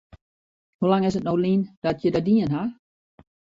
Hoe 0.81 0.89
lang 0.91 1.03
is 1.09 1.17
it 1.19 1.25
no 1.25 1.33
lyn 1.37 1.61
dat 1.83 1.97
je 2.01 2.09
dat 2.15 2.25
dien 2.27 2.51
ha? 2.55 2.63